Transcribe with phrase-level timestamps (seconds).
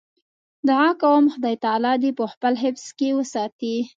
[0.67, 3.75] دعا کوم خدای تعالی دې په خپل حفظ کې وساتي.